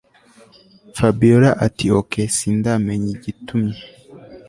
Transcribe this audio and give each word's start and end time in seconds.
Fabiora 0.95 1.49
atiokey 1.65 2.29
sindamenya 2.37 3.09
igitumye 3.15 3.79